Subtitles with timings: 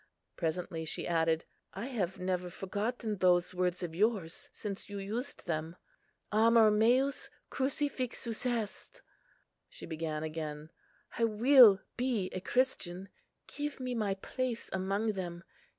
[0.35, 1.45] Presently she added,
[1.75, 5.75] "I have never forgotten those words of yours since you used them;
[6.33, 9.01] 'Amor meus crucifixus est.'"
[9.69, 10.71] She began again,
[11.19, 13.09] "I will be a Christian;
[13.45, 15.43] give me my place among them.